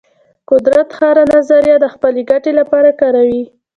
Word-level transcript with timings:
قدرت 0.51 0.87
هره 0.99 1.23
نظریه 1.35 1.75
د 1.79 1.85
خپل 1.93 2.13
ګټې 2.29 2.51
لپاره 2.59 2.89
کاروي. 3.01 3.43